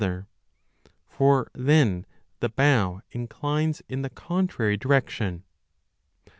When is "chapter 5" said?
0.01-1.13